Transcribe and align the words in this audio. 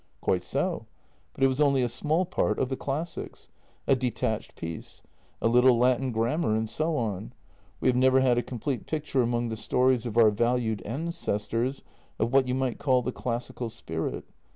"Quite 0.21 0.43
so. 0.43 0.87
But 1.35 1.43
it 1.43 1.47
was 1.47 1.61
only 1.61 1.83
a 1.83 1.87
small 1.87 2.25
part 2.25 2.57
of 2.57 2.69
the 2.69 2.75
classics— 2.75 3.49
a 3.87 3.95
detached 3.95 4.55
piece. 4.55 5.03
A 5.43 5.47
little 5.47 5.77
Latin 5.77 6.11
grammar 6.11 6.55
and 6.55 6.67
so 6.67 6.97
on. 6.97 7.33
We 7.79 7.87
have 7.87 7.95
never 7.95 8.19
had 8.21 8.39
a 8.39 8.41
complete 8.41 8.87
picture 8.87 9.21
among 9.21 9.49
the 9.49 9.57
stories 9.57 10.07
of 10.07 10.17
our 10.17 10.31
valued 10.31 10.81
ancestors 10.87 11.83
of 12.17 12.33
what 12.33 12.47
you 12.47 12.55
might 12.55 12.79
call 12.79 13.03
the 13.03 13.11
classical 13.11 13.69
spirit. 13.69 14.25